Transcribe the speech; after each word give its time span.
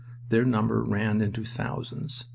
Their 0.29 0.45
number 0.45 0.81
ran 0.81 1.21
into 1.21 1.45
thousands. 1.45 2.25